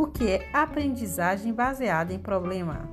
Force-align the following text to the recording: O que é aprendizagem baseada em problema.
O 0.00 0.06
que 0.06 0.30
é 0.30 0.48
aprendizagem 0.54 1.52
baseada 1.52 2.14
em 2.14 2.18
problema. 2.18 2.88